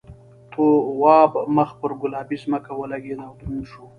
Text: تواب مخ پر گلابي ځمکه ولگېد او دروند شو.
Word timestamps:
تواب 0.51 1.31
مخ 1.55 1.69
پر 1.79 1.91
گلابي 2.01 2.37
ځمکه 2.43 2.71
ولگېد 2.79 3.19
او 3.27 3.33
دروند 3.39 3.63
شو. 3.71 3.83